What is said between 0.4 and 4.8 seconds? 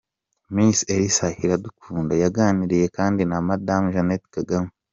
Miss Elsa Iradukunda yaganiriye kandi na Madame Jeannette Kagame.